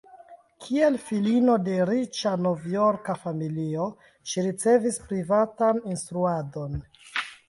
Kiel 0.67 0.95
filino 1.09 1.57
de 1.65 1.75
riĉa 1.89 2.31
Novjorka 2.45 3.15
familio, 3.25 3.85
ŝi 4.31 4.47
ricevis 4.47 4.97
privatan 5.11 5.83
instruadon. 5.93 6.75